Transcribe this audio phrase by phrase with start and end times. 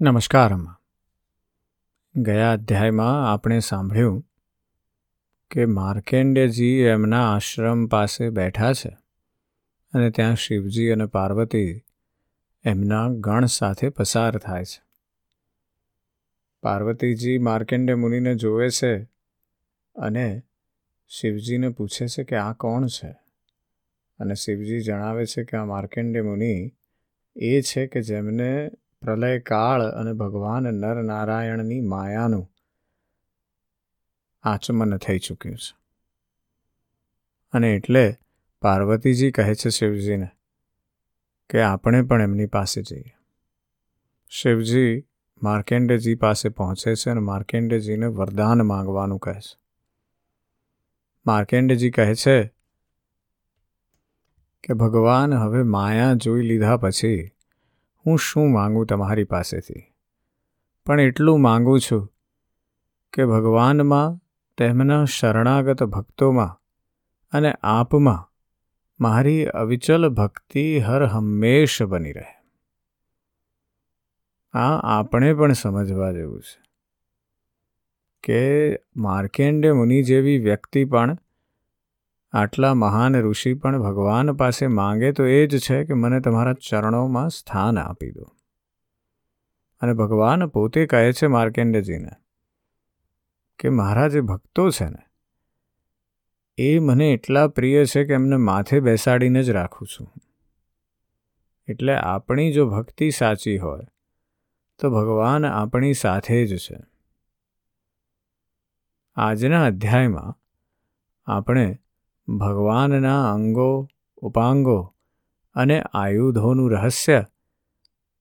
[0.00, 0.76] નમસ્કાર, અમ્મા.
[2.16, 4.26] ગયા અધ્યાયમાં આપણે સાંભળ્યું
[5.50, 8.96] કે માર્કેન્ડેજી એમના આશ્રમ પાસે બેઠા છે
[9.92, 11.84] અને ત્યાં શિવજી અને પાર્વતી
[12.64, 14.82] એમના ગણ સાથે પસાર થાય છે.
[16.62, 19.02] પાર્વતીજી માર્કેન્ડે મુનિને જોવે છે
[19.94, 20.42] અને
[21.08, 23.10] શિવજીને પૂછે છે કે આ કોણ છે?
[24.18, 26.72] અને શિવજી જણાવે છે કે આ માર્કેન્ડે મુનિ
[27.36, 28.70] એ છે કે જેમને
[29.02, 32.52] પ્રલય કાળ અને ભગવાન નરનારાયણની માયાનું
[34.42, 35.76] આચમન થઈ ચૂક્યું છે.
[37.52, 38.16] અને એટલે
[38.62, 40.28] પાર્વતીજી કહે છે શિવજીને
[41.50, 43.16] કે આપણે પણ એમની પાસે જઈએ.
[44.28, 45.06] શિવજી
[45.42, 49.58] માર્કેન્ડેજી પાસે પહોંચે છે અને માર્કેન્ડેજીને વરદાન માંગવાનું કહે છે.
[51.26, 52.46] માર્કેન્ડેજી કહે છે
[54.64, 57.35] કે ભગવાન હવે માયા જોઈ લીધા પછી
[58.06, 59.92] હું શું માંગું તમારી પાસેથી?
[60.86, 62.12] પણ એટલું માગું છું
[63.12, 64.26] કે ભગવાનમાં,
[64.56, 66.60] તેમના શરણાગત ભક્તોમાં
[67.32, 68.32] અને આપમાં
[69.00, 72.36] મારી અવિચલ ભક્તિ હર હંમેશ બની રહે.
[74.52, 76.66] આ આપણે પણ સમજવા જેવું છે
[78.22, 81.18] કે માર્કેન્ડે મુનિ જેવી વ્યક્તિ પણ
[82.36, 87.30] આટલા મહાન ઋષિ પણ ભગવાન પાસે માંગે તો એ જ છે કે મને તમારા ચરણોમાં
[87.30, 88.24] સ્થાન આપી દો.
[89.80, 92.10] અને ભગવાન પોતે કહે છે માર્કેન્ડજીને
[93.58, 95.02] કે મારા જે ભક્તો છે ને,
[96.58, 100.12] એ મને એટલા પ્રિય છે કે એમને માથે બેસાડીને જ રાખું છું.
[101.68, 103.86] એટલે આપણી જો ભક્તિ સાચી હોય,
[104.78, 106.78] તો ભગવાન આપણી સાથે જ છે.
[109.16, 110.36] આજના અધ્યાયમાં
[111.26, 111.78] આપણે
[112.28, 114.94] ભગવાનના અંગો, ઉપાંગો
[115.54, 117.24] અને આયુધોનું રહસ્ય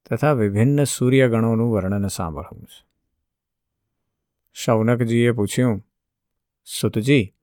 [0.09, 2.85] તથા વિભિન્ન સૂર્યગણોનું વર્ણન સાંભળવું છે.
[4.53, 5.85] શૌનકજીએ પૂછ્યું,
[6.65, 7.33] સુતજી,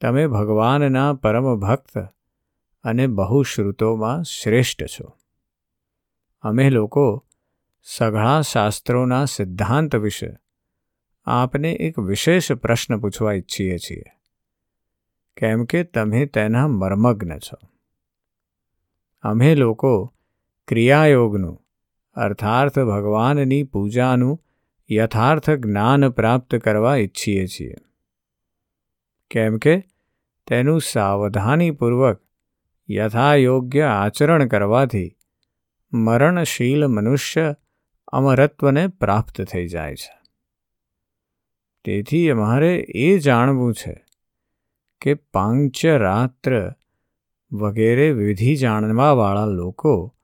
[0.00, 1.98] તમે ભગવાનના પરમ ભક્ત
[2.82, 5.18] અને બહુશ્રુતોમાં શ્રેષ્ઠ છો.
[6.40, 7.26] અમે લોકો
[7.82, 10.36] સઘળા શાસ્ત્રોના સિદ્ધાંત વિશે
[11.26, 14.17] આપને એક વિશેષ પ્રશ્ન પૂછવા ઈચ્છીએ છીએ.
[15.38, 17.68] કેમ કે તમે તેના મર્મગ્ન છો.
[19.22, 20.14] અમે લોકો
[20.68, 21.66] ક્રિયાયોગનું,
[22.14, 24.44] અર્થાર્થ ભગવાનની પૂજાનું
[24.90, 27.74] યથાર્થ જ્ઞાન પ્રાપ્ત કરવા ઈચ્છીએ છીએ.
[29.30, 29.84] કેમ કે
[30.46, 32.22] તેનું સાવધાનીપૂર્વક
[32.90, 35.16] યથાયોગ્ય આચરણ કરવાથી
[35.92, 37.56] મરણશીલ મનુષ્ય
[38.08, 40.18] અમરત્વને પ્રાપ્ત થઈ જાય છે.
[41.84, 44.07] તેથી અમારે એ જાણવું છે
[45.00, 46.72] કે પાંચરાત્ર
[47.52, 50.14] વગેરે વિધિ જાણવાવાળા લોકો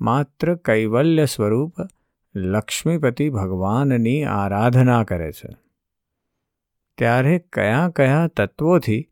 [0.00, 1.74] માત્ર કૈવલ્ય સ્વરૂપ
[2.34, 5.48] લક્ષ્મીપતિ ભગવાનની આરાધના કરે છે.
[6.98, 9.08] ત્યારે કયા કયા તત્વોથી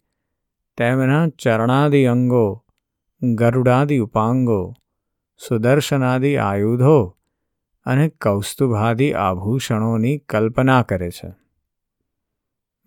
[0.77, 2.65] તેમના ચરણાદિ અંગો,
[3.23, 4.75] ગરુડાદિ ઉપાંગો,
[5.49, 7.17] સુદર્શનાદિ આયુધો
[7.85, 11.35] અને કૌસ્તુભાદિ આભૂષણોની કલ્પના કરે છે.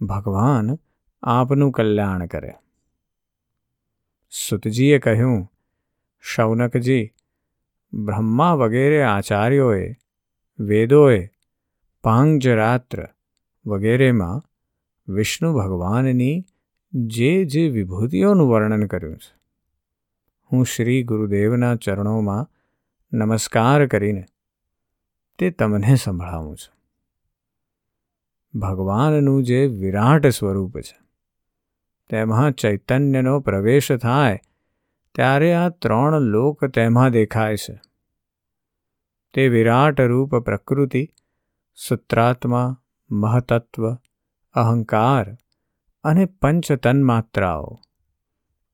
[0.02, 0.80] ભગવાન
[1.24, 2.54] આપનું કલ્યાણ કરે.
[4.30, 5.52] સુતજીએ કહ્યું,
[6.20, 7.14] શૌનકજી,
[7.94, 9.96] બ્રહ્મા વગેરે આચાર્યોએ,
[10.60, 11.30] વેદોએ,
[12.04, 13.08] પાંગજરાત્ર
[13.66, 14.42] વગેરેમાં
[15.08, 16.46] વિષ્ણુ ભગવાનની
[16.94, 19.40] જે જે વિભૂતિઓનું વર્ણન કર્યું છે,
[20.52, 22.50] હું શ્રી ગુરુદેવના ચરણોમાં
[23.14, 24.26] નમસ્કાર કરીને
[25.40, 26.74] તે તમને સંભળાવું છું.
[28.60, 31.03] ભગવાનનું જે વિરાટ સ્વરૂપ છે
[32.10, 34.40] તેમાં ચૈતન્યનો પ્રવેશ થાય,
[35.16, 37.82] ત્યારે આ ત્રણ લોક તેમાં દેખાય છે.
[39.34, 41.10] તે વિરાટ રૂપ પ્રકૃતિ,
[41.76, 42.82] સૂત્રાત્મા,
[43.12, 43.94] મહતત્વ,
[44.54, 45.38] અહંકાર
[46.04, 47.80] અને પંચતન્માત્રાઓ.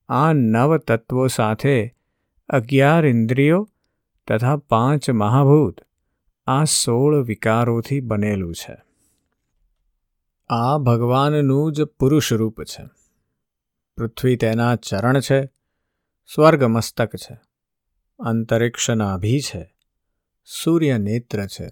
[0.09, 1.95] આ નવ તત્વો સાથે
[2.49, 3.69] અગિયાર ઇન્દ્રિયો
[4.27, 5.81] તથા પાંચ મહાભૂત
[6.47, 8.77] આ સોળ વિકારોથી બનેલું છે.
[10.49, 12.98] આ ભગવાનનું જ પુરુષ રૂપ છે.
[13.99, 15.45] પૃથ્વી તેના ચરણ છે,
[16.33, 17.37] સ્વર્ગ મસ્તક છે
[18.19, 19.75] અંતરિક્ષના અભી છે,
[20.45, 21.69] સૂર્ય નેત્ર છે,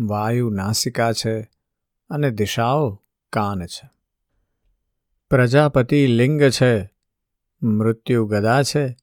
[0.00, 1.40] વાયુ નાસિકા છે
[2.10, 3.02] અને દિશાઓ
[3.32, 3.90] કાન છે.
[5.30, 6.90] પ્રજાપતિ લિંગ છે,
[7.62, 8.96] મૃત્યુ ગદા છે,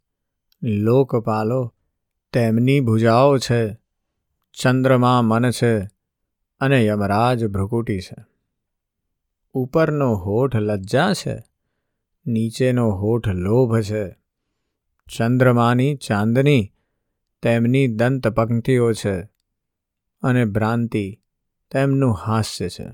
[0.64, 1.74] લોકપાલો
[2.34, 3.78] તેમની ભુજાઓ છે,
[4.54, 5.80] ચંદ્રમા મન છે
[6.60, 8.26] અને યમરાજ ભ્રુકુટી છે.
[9.54, 11.55] ઉપરનો હોઠ લજ્જા છે
[12.28, 14.16] નીચેનો હોઠ લોભ છે.
[15.18, 16.74] ચંદ્રમાની ચાંદની
[17.42, 19.22] તેમની દંત પંક્તિઓ છે
[20.22, 21.20] અને ભ્રાંતિ
[21.72, 22.88] તેમનું હાસ્ય છે.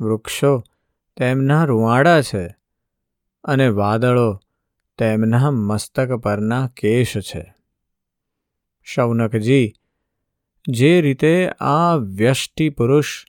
[0.00, 0.62] વૃક્ષો
[1.16, 2.56] તેમના રૂવાડા છે
[3.44, 4.40] અને વાદળો
[4.98, 7.54] તેમના મસ્તક પરના કેશ છે.
[8.82, 9.72] શૌનકજી,
[10.68, 13.26] જે રીતે આ વ્યષ્ટિ પુરુષ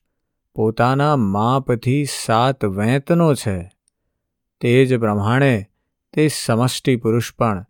[0.55, 3.80] પોતાના માપથી સાત વેંતનો છે
[4.61, 5.65] તે જ પ્રમાણે
[6.13, 7.65] તે સમષ્ટિ પુરુષ પણ,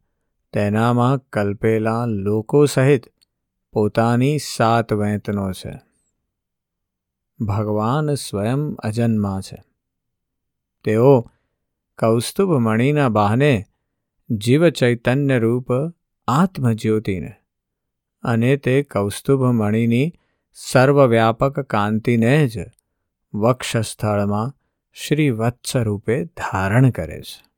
[0.54, 3.04] તેનામાં કલ્પેલા લોકો સહિત
[3.74, 5.82] પોતાની સાત વેંતનો છે.
[7.46, 9.64] ભગવાન સ્વયં અજન્મા છે.
[10.84, 11.32] તેઓ
[12.00, 13.66] કૌસ્તુભ મણિના બહાને
[14.30, 15.68] જીવ ચૈતન્ય રૂપ
[16.28, 17.34] આત્મજ્યોતિને
[18.24, 20.14] અને તે કૌસ્તુભ મણિની
[20.54, 22.60] સર્વવ્યાપક કાંતિને જ
[23.34, 24.61] વક્ષસ્થળમાં
[24.94, 27.52] શ્રી વત્સ રૂપે ધારણ કરે છે.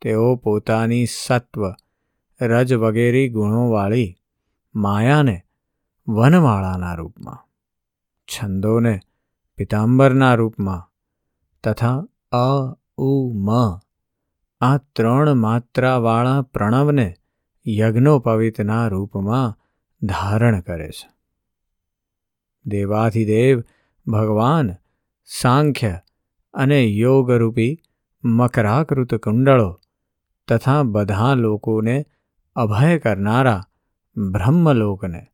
[0.00, 1.70] તેઓ પોતાની સત્વ,
[2.40, 4.16] રજ વગેરે ગુણોવાળી
[4.74, 5.42] માયાને
[6.08, 7.48] વનમાળાના રૂપમાં,
[8.26, 9.00] છંદોને
[9.56, 10.92] પિતાંબરના રૂપમાં
[11.64, 13.48] તથા અ, ઉ, મ
[14.60, 17.14] આ ત્રણ માત્રાવાળા પ્રણવને
[17.68, 19.58] યજ્ઞોપવિતના રૂપમાં
[20.06, 21.10] ધારણ કરે છે.
[22.66, 23.60] દેવાધિદેવ
[24.06, 24.74] ભગવાન
[25.30, 26.00] સાંખ્ય
[26.54, 27.78] અને યોગરૂપી
[28.24, 29.80] મકરાકૃત કુંડળો
[30.48, 32.06] તથા બધા લોકોને
[32.54, 33.66] અભય કરનારા
[34.16, 35.26] બ્રહ્મલોકને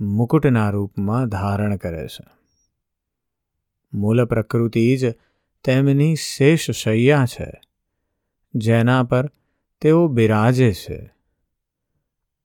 [0.00, 2.24] મુકુટના રૂપમાં ધારણ કરે છે.
[3.92, 5.12] મૂળ પ્રકૃતિ જ
[5.64, 7.50] તેમની શેષ શૈયા છે,
[8.54, 9.30] જેના પર
[9.80, 11.10] તેઓ બિરાજે છે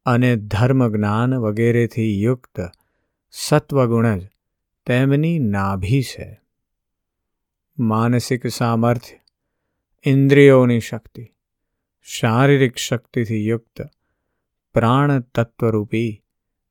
[0.05, 2.61] અને ધર્મ જ્ઞાન વગેરેથી યુક્ત
[3.31, 4.29] સત્વગુણ જ
[4.85, 6.44] તેમની નાભી છે.
[7.77, 9.19] માનસિક સામર્થ્ય,
[10.03, 11.35] ઇન્દ્રિયોની શક્તિ,
[12.01, 13.81] શારીરિક શક્તિથી યુક્ત
[14.73, 16.23] પ્રાણ તત્વરૂપી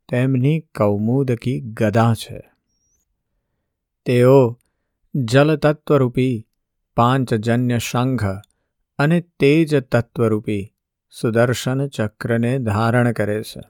[0.08, 2.42] તેમની કૌમુદકી ગદા છે.
[4.04, 4.60] તેઓ
[5.14, 6.46] જલતત્વરૂપી,
[6.96, 8.24] પાંચજન્ય શંખ
[8.98, 10.74] અને તેજ તત્વરૂપી
[11.20, 13.60] સુદર્શન ચક્રને ધારણ કરે છે.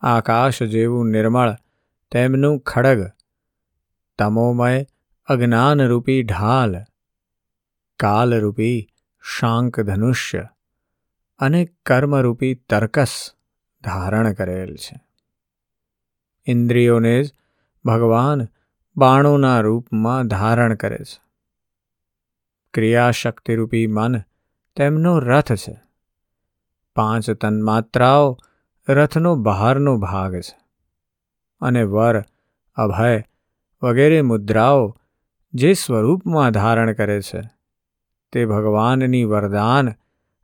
[0.00, 1.56] આકાશ જેવું નિર્મળ
[2.10, 3.10] તેમનું ખડગ,
[4.18, 4.86] તમોમય
[5.26, 6.76] અજ્ઞાનરૂપી ઢાલ
[7.96, 8.88] કાલરૂપી
[9.22, 10.48] શાંક ધનુષ્ય
[11.38, 13.34] અને કર્મરૂપી તર્કસ
[13.84, 15.00] ધારણ કરેલ છે.
[16.46, 17.34] ઇન્દ્રિયોને જ
[17.84, 18.48] ભગવાન
[18.96, 21.22] બાણોના રૂપમાં ધારણ કરે છે.
[22.74, 24.18] ક્રિયાશક્તિરૂપી મન
[24.76, 25.80] તેમનો રથ છે.
[26.96, 28.38] પાંચ તન્માત્રાઓ
[28.88, 30.58] રથનો બહારનો ભાગ છે.
[31.60, 32.24] અને વર,
[32.74, 33.22] અભય
[33.82, 34.98] વગેરે મુદ્રાઓ
[35.54, 37.42] જે સ્વરૂપમાં ધારણ કરે છે,
[38.32, 39.94] તે ભગવાનની વરદાન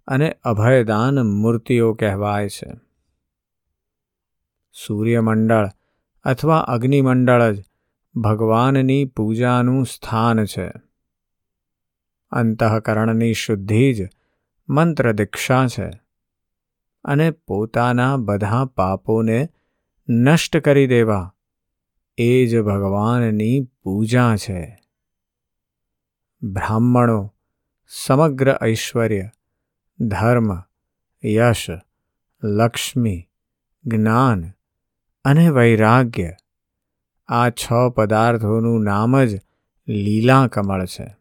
[0.07, 2.73] અને અભયદાન મૂર્તિઓ કહેવાય છે.
[4.73, 5.69] સૂર્યમંડળ
[6.25, 7.65] અથવા અગ્નિમંડળ જ
[8.15, 10.73] ભગવાનની પૂજાનું સ્થાન છે.
[12.31, 14.09] અંતઃકરણની શુદ્ધિ જ
[14.69, 15.91] મંત્ર દીક્ષા છે
[17.05, 19.49] અને પોતાના બધા પાપોને
[20.09, 21.35] નષ્ટ કરી દેવા
[22.19, 24.80] એ જ ભગવાનની પૂજા છે.
[26.43, 27.35] બ્રાહ્મણો,
[27.89, 29.31] સમગ્ર ઐશ્વર્ય,
[30.01, 30.63] ધર્મ,
[31.25, 31.67] યશ,
[32.45, 33.29] લક્ષ્મી,
[33.85, 34.51] જ્ઞાન
[35.25, 36.33] અને વૈરાગ્ય
[37.29, 39.41] આ છ પદાર્થોનું નામ જ
[39.89, 41.17] લીલા કમળ છે.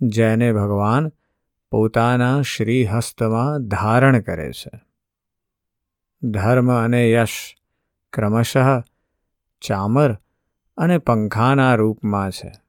[0.00, 1.12] જેને ભગવાન
[1.70, 4.80] પોતાના શ્રીહસ્તમાં ધારણ કરે છે.
[6.22, 7.56] ધર્મ અને યશ
[8.12, 8.82] ક્રમશઃ
[9.60, 10.14] ચામર
[10.76, 12.63] અને પંખાના રૂપમાં છે.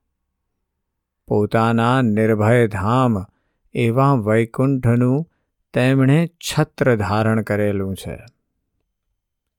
[1.28, 3.26] પોતાના નિર્ભય ધામ
[3.74, 5.32] એવા વૈકુંઠનું
[5.74, 8.26] તેમણે છત્ર ધારણ કરેલું છે.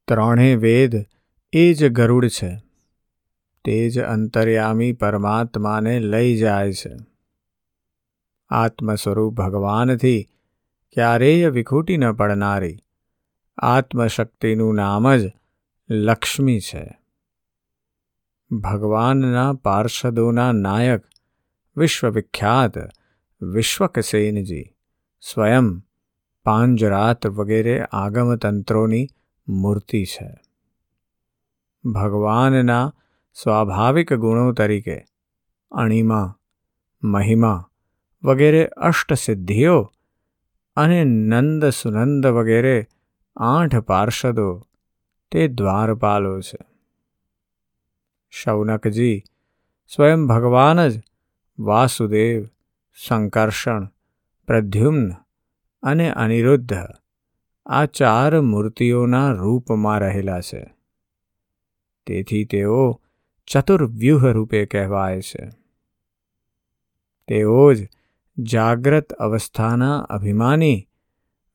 [0.09, 1.05] ત્રણે વેદ
[1.53, 2.63] એ જ ગરુડ છે.
[3.65, 6.97] તે જ અંતર્યામી પરમાત્માને લઈ જાય છે.
[8.49, 10.23] આત્મસ્વરૂપ ભગવાનથી
[10.95, 12.77] ક્યારેય વિખૂટી ન પડનારી
[13.59, 15.33] આત્મશક્તિનું નામ જ
[15.91, 16.99] લક્ષ્મી છે.
[18.51, 21.03] ભગવાનના પાર્ષદોના નાયક
[21.77, 22.77] વિશ્વવિખ્યાત
[23.43, 24.65] વિશ્વકસેનજી
[25.23, 25.69] સ્વયં
[26.47, 29.07] પાંજરાત વગેરે આગમતંત્રોની
[29.49, 30.29] મૂર્તિ છે
[31.85, 32.85] ભગવાનના
[33.37, 34.99] સ્વાભાવિક ગુણો તરીકે
[35.73, 36.29] અણિમા
[37.03, 37.61] મહિમા
[38.25, 39.77] વગેરે અષ્ટસિદ્ધિઓ
[40.77, 42.77] અને નંદ સુનંદ વગેરે
[43.37, 44.49] આઠ પાર્ષદો
[45.33, 46.61] તે દ્વારપાલો છે
[48.33, 49.17] શૌનકજી
[49.91, 50.95] સ્વયં ભગવાન જ
[51.59, 52.45] વાસુદેવ
[53.09, 53.89] સંકર્ષણ
[54.47, 55.11] પ્રદ્યુમ્ન
[55.83, 56.75] અને અનિરુદ્ધ
[57.67, 60.75] આ ચાર મૂર્તિઓના રૂપમાં રહેલા છે.
[62.07, 63.03] તેથી તેઓ
[63.47, 65.51] ચતુર્વ્યૂહ રૂપે કહેવાય છે.
[67.29, 67.89] તેઓ જ
[68.39, 70.89] જાગ્રત અવસ્થાના અભિમાની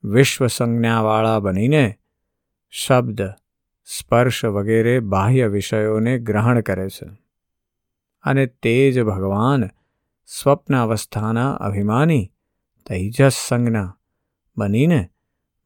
[0.04, 1.96] વિશ્વ સંજ્ઞાવાળા બનીને
[2.70, 3.22] શબ્દ,
[3.86, 7.08] સ્પર્શ વગેરે બાહ્ય વિષયોને ગ્રહણ કરે છે.
[8.24, 9.70] અને તે જ ભગવાન
[10.26, 12.32] સ્વપ્ન અવસ્થાના અભિમાની
[12.90, 13.98] તૈજસ સંજ્ઞા
[14.58, 15.10] બનીને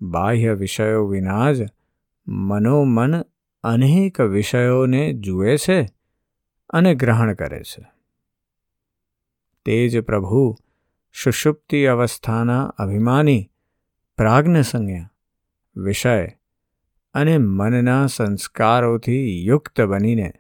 [0.02, 1.66] બાહ્ય વિષયો વિના જ
[2.28, 3.22] મનોમન
[3.64, 5.90] અનેક વિષયોને જુએ છે
[6.70, 7.86] અને ગ્રહણ કરે છે.
[9.66, 10.56] તે જ પ્રભુ
[11.24, 13.52] સુષુપ્તિ અવસ્થાના અભિમાની,
[14.18, 15.10] પ્રાજ્ઞ સંજ્ઞા
[15.76, 16.28] વિષય
[17.14, 20.34] અને મનના સંસ્કારોથી યુક્ત બનીને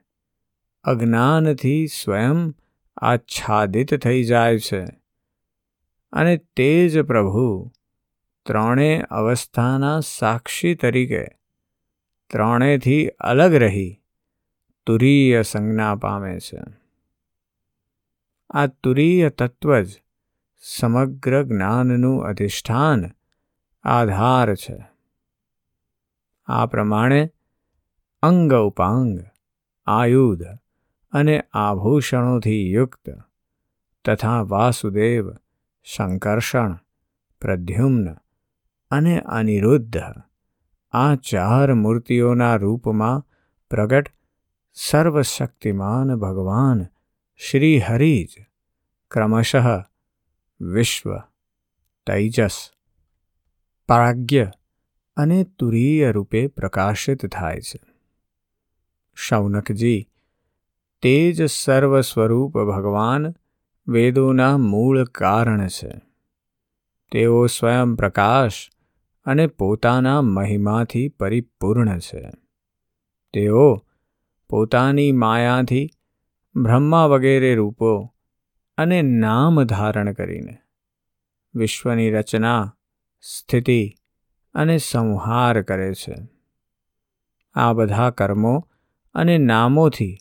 [0.84, 2.56] અજ્ઞાનથી સ્વયં
[2.98, 4.86] આચ્છાદિત થઈ જાય છે.
[6.12, 7.72] અને તે જ પ્રભુ
[8.46, 11.26] ત્રણે અવસ્થાના સાક્ષી તરીકે
[12.30, 14.02] ત્રણેથી અલગ રહી
[14.86, 16.60] તુરીય સંજ્ઞા પામે છે.
[18.50, 20.02] આ તુરીય તત્વ જ
[20.62, 23.06] સમગ્ર જ્ઞાનનું અધિષ્ઠાન
[23.84, 24.86] આધાર છે.
[26.46, 27.32] આ પ્રમાણે
[28.22, 29.20] અંગ ઉપાંગ,
[29.86, 30.44] આયુધ
[31.16, 33.10] અને આભૂષણોથી યુક્ત.
[34.06, 35.32] તથા વાસુદેવ,
[35.84, 36.78] શંકર્ષણ,
[37.42, 38.08] પ્રદ્યુમ્ન
[38.92, 39.98] અને અનિરુદ્ધ
[40.92, 43.26] આ ચાર મૂર્તિઓના રૂપમાં
[43.70, 44.12] પ્રગટ
[44.74, 46.86] સર્વશક્તિમાન ભગવાન
[47.38, 48.46] શ્રી હરિજ
[49.12, 49.68] ક્રમશઃ
[50.62, 51.18] વિશ્વ,
[52.08, 52.72] તૈજસ
[53.88, 54.52] પ્રાગ્ય
[55.18, 57.80] અને તુરીય રૂપે પ્રકાશિત થાય છે.
[59.16, 60.10] શૌનકજી
[61.06, 63.36] તે જ સર્વ સ્વરૂપ ભગવાન
[63.88, 66.02] વેદોના મૂળ કારણ છે.
[67.12, 68.70] તેઓ સ્વયં પ્રકાશ
[69.26, 72.30] અને પોતાના મહિમાથી પરિપૂર્ણ છે.
[73.34, 73.86] તેઓ
[74.50, 75.90] પોતાની માયાથી
[76.56, 78.14] બ્રહ્મા વગેરે રૂપો
[78.78, 80.58] અને નામ ધારણ કરીને
[81.56, 82.76] વિશ્વની રચના,
[83.22, 83.94] સ્થિતિ
[84.54, 86.16] અને સંહાર કરે છે.
[87.54, 88.70] આ બધા કર્મો
[89.14, 90.18] અને નામોથી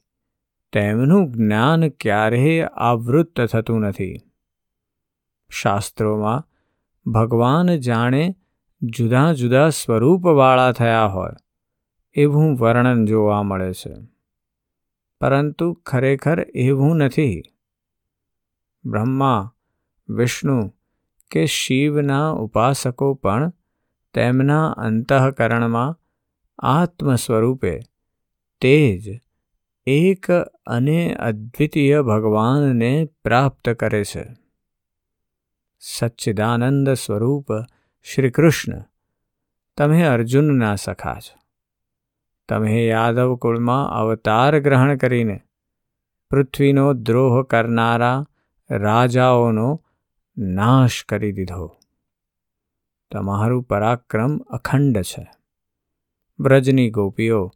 [0.74, 4.16] તેમનું જ્ઞાન ક્યારેય આવૃત્ત થતું નથી.
[5.48, 6.48] શાસ્ત્રોમાં
[7.10, 8.36] ભગવાન જાણે
[8.82, 11.30] જુદા જુદા સ્વરૂપવાળા થયા હોય
[12.14, 13.94] એવું વર્ણન જોવા મળે છે.
[15.20, 17.42] પરંતુ ખરેખર એવું નથી.
[18.84, 19.54] બ્રહ્મા,
[20.08, 20.74] વિષ્ણુ
[21.30, 23.52] કે શિવના ઉપાસકો પણ
[24.14, 26.00] તેમના અંતઃકરણમાં
[26.58, 27.80] આત્મ સ્વરૂપે
[28.60, 29.23] તે જ
[29.86, 30.30] એક
[30.66, 34.24] અને અદ્વિતીય ભગવાનને પ્રાપ્ત કરે છે.
[35.80, 37.46] સચ્ચિદાનંદ સ્વરૂપ
[38.02, 38.82] શ્રી કૃષ્ણ,
[39.76, 41.38] તમે અર્જુનના સખા છો.
[42.48, 45.40] તમે યાદવ કુળમાં અવતાર ગ્રહણ કરીને
[46.30, 48.26] પૃથ્વીનો દ્રોહ કરનારા
[48.70, 49.82] રાજાઓનો
[50.38, 51.76] નાશ કરી દીધો.
[53.12, 55.26] તમારું પરાક્રમ અખંડ છે.
[56.38, 57.50] બ્રજની ગોપીઓ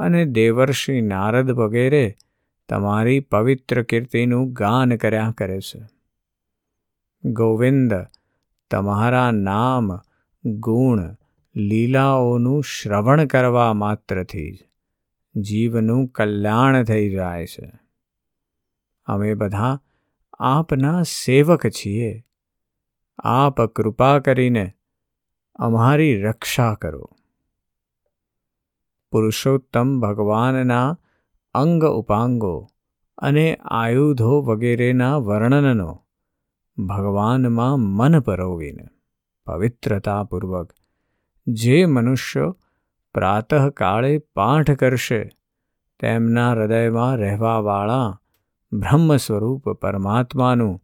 [0.00, 2.16] અને દેવર્ષિ નારદ વગેરે
[2.68, 5.82] તમારી પવિત્ર કીર્તિનું ગાન કર્યા કરે છે.
[7.24, 7.94] ગોવિંદ,
[8.70, 9.96] તમારા નામ,
[10.44, 11.16] ગુણ,
[11.56, 14.58] લીલાઓનું શ્રવણ કરવા માત્રથી જ
[15.36, 17.72] જીવનું કલ્યાણ થઈ જાય છે.
[19.04, 19.80] અમે બધા
[20.38, 22.24] આપના સેવક છીએ.
[23.18, 24.72] આપ કૃપા કરીને
[25.56, 27.10] અમારી રક્ષા કરો.
[29.12, 30.98] પુરુષોત્તમ ભગવાનના
[31.54, 32.68] અંગ ઉપાંગો
[33.18, 36.04] અને આયુધો વગેરેના વર્ણનનો
[36.78, 38.86] ભગવાનમાં મન પરોવીને
[39.46, 40.72] પવિત્રતાપૂર્વક
[41.46, 42.54] જે મનુષ્ય
[43.14, 45.30] પ્રાતઃકાળે પાઠ કરશે,
[46.00, 48.20] તેમના હૃદયમાં રહેવાવાળા
[48.72, 50.82] બ્રહ્મ સ્વરૂપ પરમાત્માનું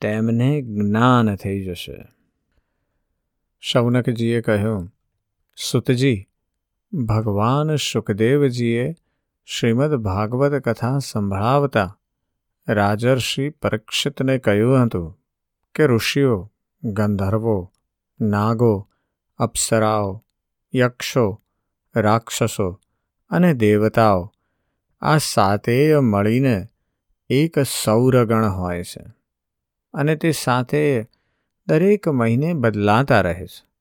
[0.00, 2.04] તેમને જ્ઞાન થઈ જશે.
[3.60, 4.92] શૌનકજીએ કહ્યું,
[5.56, 6.28] સુતજી
[6.94, 8.94] ભગવાન શુકદેવજીએ
[9.46, 11.98] શ્રીમદ ભાગવત કથા સંભળાવતા
[12.68, 15.18] રાજર્ષિ પરીક્ષિતને કહ્યું હતું
[15.74, 16.52] કે ઋષિઓ,
[16.84, 17.72] ગંધર્વો,
[18.20, 18.88] નાગો,
[19.38, 20.24] અપ્સરાઓ,
[20.74, 21.42] યક્ષો,
[21.96, 22.80] રાક્ષસો
[23.30, 24.32] અને દેવતાઓ
[25.00, 26.68] આ સાતેય મળીને
[27.30, 29.04] એક સૌરગણ હોય છે
[29.94, 31.06] અને તે સાથે
[31.66, 33.73] દરેક મહિને બદલાતા રહે છે.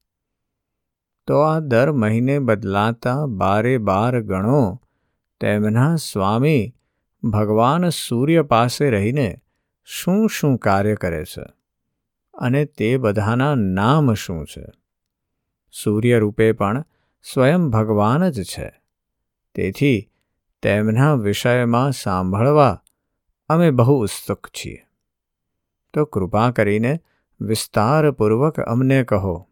[1.27, 4.81] તો આ દર મહિને બદલાતા બારે બાર ગણો.
[5.39, 6.75] તેમના સ્વામી
[7.23, 9.41] ભગવાન સૂર્ય પાસે રહીને
[9.83, 11.43] શું શું કાર્ય કરે છે
[12.33, 14.65] અને તે બધાના નામ શું છે?
[15.71, 16.85] સૂર્ય રૂપે પણ
[17.33, 18.81] સ્વયં ભગવાન જ છે.
[19.55, 20.11] તેથી
[20.61, 22.83] તેમના વિષયમાં સાંભળવા
[23.49, 24.85] અમે બહુ ઉત્સુક છીએ.
[25.93, 26.99] તો કૃપા કરીને
[27.41, 29.49] વિસ્તારપૂર્વક અમને કહો.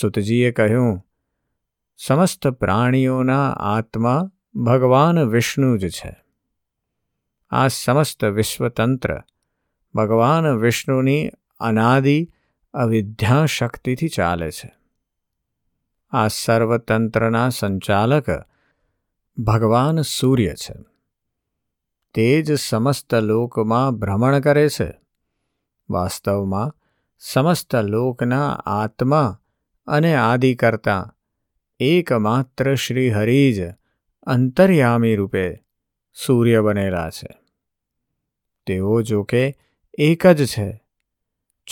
[0.00, 1.06] સુતજીએ કહ્યું,
[1.96, 6.16] સમસ્ત પ્રાણીઓના આત્મા ભગવાન વિષ્ણુ જ છે.
[7.50, 9.20] આ સમસ્ત વિશ્વતંત્ર
[9.94, 11.30] ભગવાન વિષ્ણુની
[11.60, 12.28] અનાદિ
[12.74, 14.74] અવિદ્યા શક્તિથી ચાલે છે.
[16.10, 18.26] આ સર્વતંત્રના સંચાલક
[19.38, 20.74] ભગવાન સૂર્ય છે.
[22.14, 25.00] તે જ સમસ્ત લોકમાં ભ્રમણ કરે છે.
[25.90, 26.76] વાસ્તવમાં
[27.18, 29.40] સમસ્ત લોકના આત્મા
[29.88, 31.16] અને આદિ કરતા.
[31.80, 33.74] એકમાત્ર શ્રી હરિ જ
[34.22, 35.56] અંતર્યામી રૂપે
[36.14, 37.38] સૂર્ય બનેલા છે.
[38.66, 39.54] તેઓ જોકે
[39.98, 40.84] એક જ છે.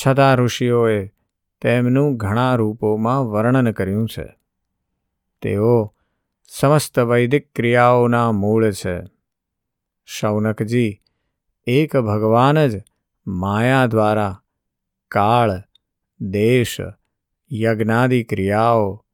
[0.07, 1.11] છતાં ઋષિઓએ
[1.61, 4.37] તેમનું ઘણા રૂપોમાં વર્ણન કર્યું છે.
[5.43, 5.95] તેઓ
[6.49, 9.01] સમસ્ત વૈદિક ક્રિયાઓના મૂળ છે.
[10.07, 11.03] શૌનકજી
[11.67, 12.83] એક ભગવાન જ
[13.27, 14.43] માયા દ્વારા
[15.09, 15.63] કાળ,
[16.21, 16.77] દેશ
[17.53, 19.05] યજ્ઞાદિ ક્રિયાઓ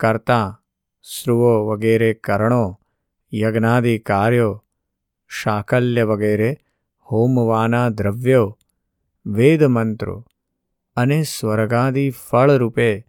[0.00, 0.62] કરતા
[1.02, 2.80] શ્રુવો વગેરે કરણો
[3.34, 4.64] યજ્ઞાદિ કાર્યો
[5.28, 6.58] શાકલ્ય વગેરે,
[7.00, 8.58] હોમવાના દ્રવ્યો
[9.26, 10.26] વેદ મંત્રો
[10.96, 13.04] અને સ્વર્ગાદિ ફળરૂપે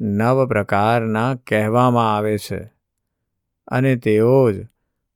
[0.00, 2.70] નવ પ્રકારના કહેવામાં આવે છે.
[3.66, 4.66] અને તેઓ જ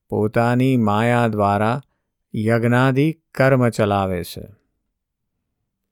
[0.08, 1.80] પોતાની માયા દ્વારા
[2.36, 4.48] યજ્ઞાદિ કર્મ ચલાવે છે.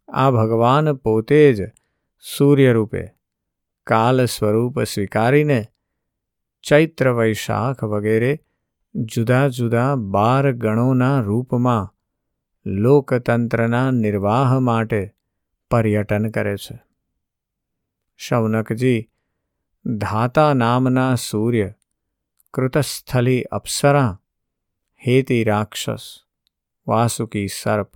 [0.09, 1.79] આ ભગવાન પોતે જ
[2.20, 3.08] સૂર્યરૂપે
[3.86, 5.66] કાલ સ્વરૂપ સ્વીકારીને
[6.62, 8.40] ચૈત્ર વૈશાખ વગેરે
[8.94, 11.94] જુદા જુદા બાર ગણોના રૂપમાં
[12.66, 15.14] લોકતંત્રના નિર્વાહ માટે
[15.70, 16.78] પર્યટન કરે છે.
[18.16, 19.10] શૌનકજી
[19.98, 21.72] ધાતા નામના સૂર્ય
[22.52, 24.20] કૃતસ્થલી અપ્સરા
[25.06, 26.24] હેતી રાક્ષસ
[26.88, 27.88] વાસુકી સર્પ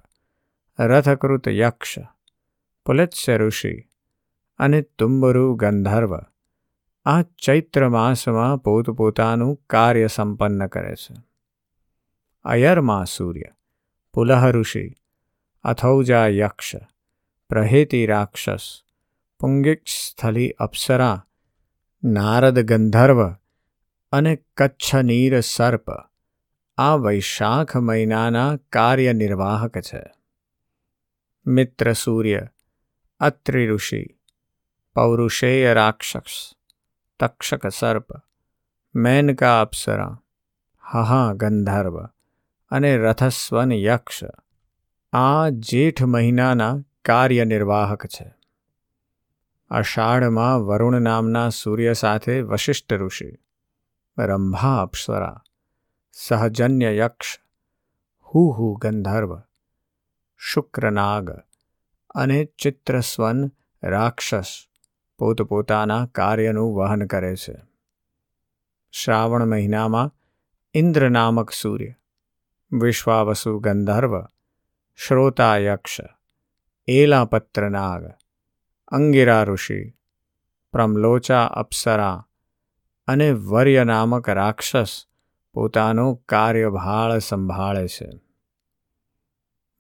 [0.80, 1.98] રથકૃત યક્ષ
[2.86, 3.93] પુલત્સ્ય ઋષિ
[4.58, 6.18] અને તુંબરુ ગંધર્વ
[7.04, 11.14] આ ચૈત્ર માસમાં પોતપોતાનું કાર્ય સંપન્ન કરે છે.
[12.44, 13.42] અયરમાં સૂર્ય,
[14.12, 14.94] પુલહ ઋષિ,
[15.64, 16.74] અથૌજા યક્ષ,
[17.48, 18.80] પ્રહેતિ રાક્ષસ
[19.40, 21.26] પુંગિક્ષસ્થલી અપ્સરા,
[22.04, 23.30] નારદ ગંધર્વ
[24.12, 25.90] અને કચ્છનીર સર્પ
[26.76, 30.02] આ વૈશાખ મહિનાના કાર્યનિર્વાહક છે.
[31.46, 32.48] મિત્ર સૂર્ય,
[33.20, 34.06] અત્રિ ઋષિ
[34.96, 36.34] પૌરુષેય રાક્ષસ
[37.20, 38.18] તક્ષક સર્પ
[38.94, 40.10] મેનકા અપ્સરા
[40.84, 41.96] હહા ગંધર્વ
[42.70, 44.18] અને રથસ્વન યક્ષ
[45.12, 48.26] આ જેઠ મહિનાના કાર્યનિર્વાહક છે
[49.70, 53.30] અષાઢમાં વરુણ નામના સૂર્ય સાથે વશિષ્ઠ ઋષિ
[54.18, 55.36] રંભા અપ્સરા
[56.16, 57.32] સહજન્ય યક્ષ
[58.28, 59.34] હુ હુ ગંધર્વ
[60.40, 61.34] શુક્રનાગ
[62.14, 63.42] અને ચિત્રસ્વન
[63.82, 64.54] રાક્ષસ
[65.18, 67.54] પોતપોતાના કાર્યનું વહન કરે છે.
[68.92, 70.14] શ્રાવણ મહિનામાં
[70.74, 71.94] ઇન્દ્ર નામક સૂર્ય,
[72.72, 74.22] વિશ્વાવસુ ગંધર્વ,
[74.96, 76.00] શ્રોતાયક્ષ,
[76.88, 78.12] એલાપત્રનાગ,
[78.88, 79.90] અંગિરા ઋષિ,
[80.72, 82.26] પ્રમલોચા અપ્સરા
[83.06, 85.06] અને વર્ય નામક રાક્ષસ
[85.52, 88.10] પોતાનો કાર્યભાળ સંભાળે છે.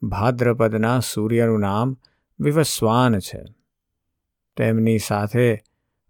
[0.02, 1.96] ભાદ્રપદના સૂર્યનું નામ
[2.40, 3.63] વિવસ્વાન છે.
[4.56, 5.62] તેમની સાથે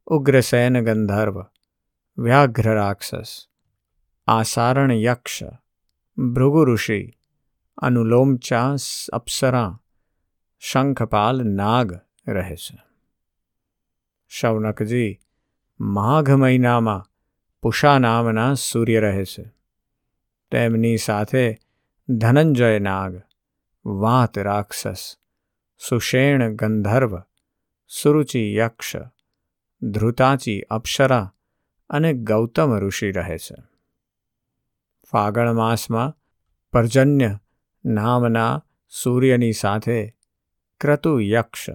[0.06, 1.36] ઉગ્રસેન ગંધર્વ,
[2.18, 3.48] વ્યાઘ્ર રાક્ષસ,
[4.28, 5.42] આસારણ યક્ષ,
[6.18, 7.02] ભૃગુ ઋષિ
[7.82, 8.76] અનુલોમચા
[9.12, 9.78] અપ્સરા,
[10.62, 12.78] શંખપાલ નાગ રહે છે
[14.28, 15.10] શૌનકજી
[15.80, 17.04] માઘ મહિનામાં
[17.62, 19.44] પુષા નામના સૂર્ય રહે છે
[20.52, 21.58] તેમની સાથે
[22.08, 23.22] ધનંજય નાગ,
[23.84, 25.02] વાત રાક્ષસ,
[25.80, 27.14] સુષેણ ગંધર્વ
[27.88, 28.96] સુરુચિ યક્ષ,
[29.82, 31.34] ધ્રુતાચી અપ્સરા
[31.90, 33.54] અને ગૌતમ ઋષિ રહે છે.
[35.10, 36.18] ફાગણ માસમાં
[36.72, 37.38] પર્જન્ય
[37.84, 40.16] નામના સૂર્યની સાથે
[40.80, 41.66] ક્રતુ યક્ષ,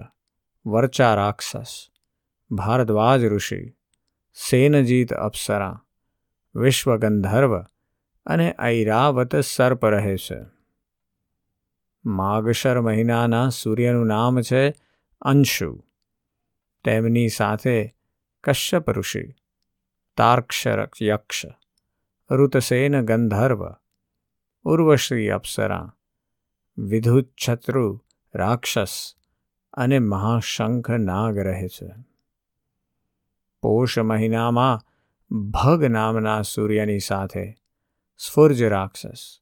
[0.66, 1.88] વર્ચા રાક્ષસ,
[2.50, 3.76] ભારદ્વાજ ઋષિ,
[4.50, 5.84] સેનજીત અપ્સરા,
[6.54, 7.62] વિશ્વગંધર્વ
[8.26, 10.40] અને ઐરાવત સર્પ રહે છે.
[12.04, 14.74] માગશર મહિનાના સૂર્યનું નામ છે
[15.20, 15.89] અંશુ.
[16.84, 17.94] તેમની સાથે
[18.44, 19.34] કશ્યપ ઋષિ
[20.16, 21.46] તાર્ક્ષર યક્ષ,
[22.30, 23.72] ઋતસેન ગંધર્વ
[24.64, 25.96] ઉર્વશ્રી અપ્સરા
[26.78, 29.14] વિધુચ્છત્રુ રાક્ષસ
[29.72, 31.90] અને મહાશંખ નાગ રહે છે.
[33.62, 34.80] પોષ મહિનામાં
[35.50, 37.56] ભગ નામના સૂર્યની સાથે
[38.18, 39.40] સ્ફુર્જ રાક્ષસ,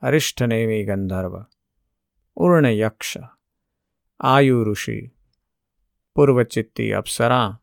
[0.00, 1.44] અરિષ્ઠનેમી ગંધર્વ
[2.36, 3.14] ઉર્ણયક્ષ
[4.20, 5.10] આયુ ઋષિ
[6.14, 7.60] પૂર્વચિત્તી અપ્સરા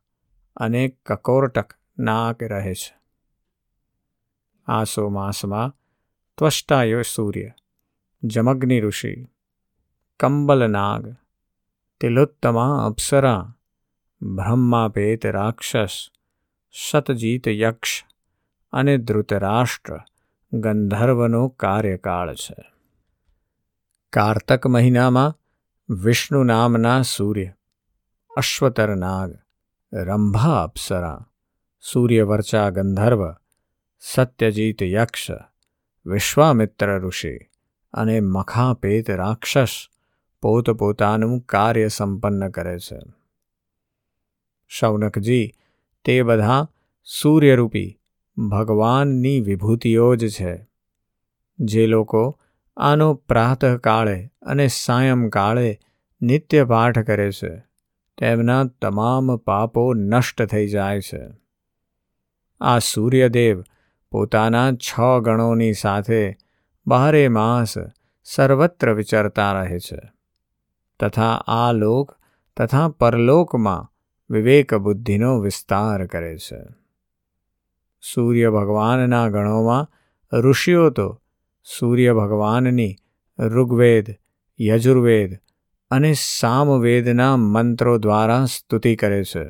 [0.55, 2.97] અને કકોરટક નાગ રહે છે.
[4.65, 5.75] આસો માસમાં
[6.37, 7.51] ત્વષ્ટાયો સૂર્ય,
[8.23, 9.27] જમગ્નિ ઋષિ
[10.19, 11.15] કંબલનાગ
[11.99, 13.53] તિલોત્તમા અપ્સરા
[14.21, 16.09] બ્રહ્માભેત રાક્ષસ
[16.71, 18.03] શતજીત યક્ષ
[18.71, 19.99] અને ધૃતરાષ્ટ્ર
[20.53, 22.63] ગંધર્વનો કાર્યકાળ છે.
[24.09, 25.37] કારતક મહિનામાં
[25.89, 27.53] વિષ્ણુ નામના સૂર્ય
[28.37, 29.31] અશ્વતર નાગ
[29.93, 31.17] રંભા અપ્સરા
[31.83, 33.21] સૂર્યવર્ચા ગંધર્વ
[34.03, 35.27] સત્યજીત યક્ષ
[36.05, 37.35] વિશ્વામિત્ર ઋષિ
[37.93, 39.75] અને મખાપેત રાક્ષસ
[40.43, 42.99] પોતપોતાનું કાર્ય સંપન્ન કરે છે
[44.71, 45.45] શૌનકજી
[46.05, 46.59] તે બધા
[47.07, 47.89] સૂર્યરૂપી
[48.37, 50.53] ભગવાનની વિભૂતિઓ જ છે
[51.59, 52.23] જે લોકો
[52.77, 55.69] આનો પ્રાતઃકાળે અને સાયંકાળે
[56.21, 57.53] નિત્ય પાઠ કરે છે
[58.17, 61.27] તેમના તમામ પાપો નષ્ટ થઈ જાય છે.
[62.61, 63.63] આ સૂર્યદેવ
[64.11, 66.37] પોતાના છ ગણોની સાથે
[66.87, 67.73] બારે માસ
[68.23, 70.01] સર્વત્ર વિચરતા રહે છે.
[70.99, 72.15] તથા આ લોક
[72.57, 73.93] તથા પરલોકમાં
[74.29, 76.63] વિવેક બુદ્ધિનો વિસ્તાર કરે છે.
[78.13, 79.91] સૂર્ય ભગવાનના ગણોમાં
[80.33, 81.21] ઋષિઓ તો
[81.63, 82.95] સૂર્ય ભગવાનની
[83.39, 84.05] ઋગ્વેદ,
[84.61, 85.37] યજુર્વેદ
[85.91, 89.45] અને સામવેદના મંત્રો દ્વારા સ્તુતિ કરે છે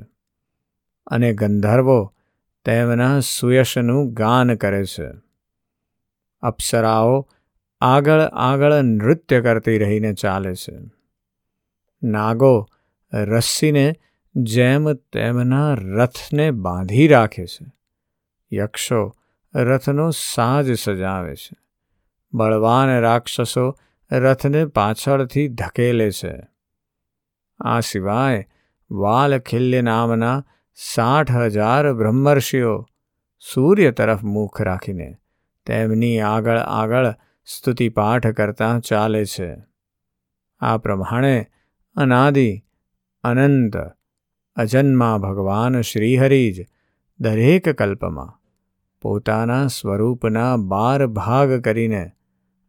[1.07, 2.13] અને ગંધર્વો
[2.65, 5.09] તેમના સુયશનું ગાન કરે છે.
[6.41, 7.29] અપ્સરાઓ
[7.81, 10.79] આગળ આગળ નૃત્ય કરતી રહીને ચાલે છે.
[12.03, 12.67] નાગો
[13.13, 13.95] રસ્સીને
[14.35, 17.65] જેમ તેમના રથને બાંધી રાખે છે.
[18.55, 19.15] યક્ષો
[19.55, 21.57] રથનો સાજ સજાવે છે.
[22.33, 23.77] બળવાન રાક્ષસો
[24.11, 26.47] રથને પાછળથી ધકેલે છે.
[27.59, 28.47] આ સિવાય
[28.91, 32.85] વાલખિલ્ય નામના સાઠ હજાર બ્રહ્મર્ષિઓ
[33.53, 35.15] સૂર્ય તરફ મુખ રાખીને
[35.65, 37.11] તેમની આગળ આગળ
[37.45, 39.57] સ્તુતિપાઠ કરતા ચાલે છે.
[40.59, 41.47] આ પ્રમાણે
[41.95, 42.63] અનાદિ,
[43.23, 43.77] અનંત,
[44.55, 46.65] અજન્મા ભગવાન શ્રીહરિ જ
[47.19, 48.41] દરેક કલ્પમાં
[49.01, 52.11] પોતાના સ્વરૂપના બાર ભાગ કરીને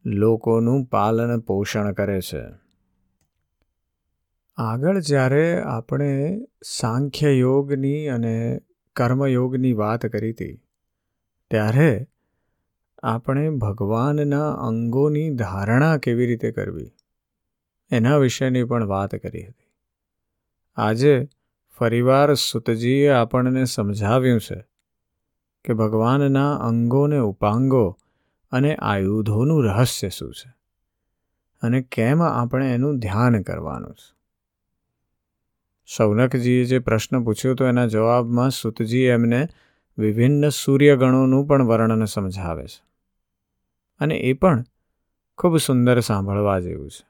[0.05, 2.43] લોકોનું પાલન પોષણ કરે છે.
[4.57, 8.61] આગળ જ્યારે આપણે સાંખ્ય યોગની અને
[8.97, 10.63] કર્મયોગની વાત કરી હતી,
[11.51, 12.07] ત્યારે
[13.03, 16.91] આપણે ભગવાનના અંગોની ધારણા કેવી રીતે કરવી,
[17.91, 19.69] એના વિશેની પણ વાત કરી હતી.
[20.77, 21.29] આજે
[21.79, 24.65] ફરીવાર સુતજીએ આપણને સમજાવ્યું છે
[25.65, 27.99] કે ભગવાનના અંગોને ઉપાંગો
[28.51, 30.55] અને આયુધોનું રહસ્ય શું છે?
[31.63, 34.19] અને કેમ આપણે એનું ધ્યાન કરવાનું છે?
[35.87, 39.49] શૌનકજીએ જે પ્રશ્ન પૂછ્યો તો એના જવાબમાં સુતજી એમને
[39.99, 42.85] વિભિન્ન સૂર્યગણોનું પણ વર્ણન સમજાવે છે.
[43.99, 44.65] અને એ પણ
[45.39, 47.09] ખૂબ સુંદર સાંભળવા જેવું છે.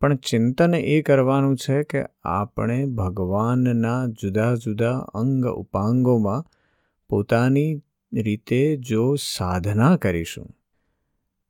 [0.00, 6.44] પણ ચિંતન એ કરવાનું છે કે આપણે ભગવાનના જુદા જુદા અંગ ઉપાંગોમાં
[7.08, 7.82] પોતાની
[8.22, 10.56] રીતે જો સાધના કરીશું,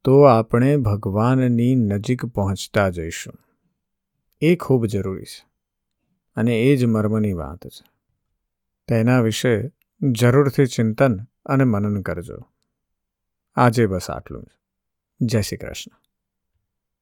[0.04, 3.34] તો આપણે ભગવાનની નજીક પહોંચતા જઈશું.
[4.40, 5.46] એ ખૂબ જરૂરી છે
[6.36, 7.90] અને એ જ મર્મની વાત છે.
[8.88, 9.72] તેના વિશે
[10.10, 12.38] જરૂરથી ચિંતન અને મનન કરજો.
[13.54, 14.46] આજે બસ આટલું
[15.20, 16.03] જય શ્રી કૃષ્ણ.